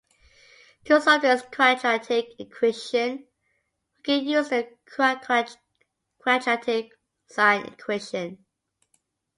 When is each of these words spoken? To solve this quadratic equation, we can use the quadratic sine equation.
To 0.85 0.99
solve 0.99 1.21
this 1.21 1.43
quadratic 1.43 2.29
equation, 2.39 3.19
we 3.99 4.03
can 4.03 4.25
use 4.25 4.49
the 4.49 4.67
quadratic 6.19 6.89
sine 7.27 7.65
equation. 7.67 8.43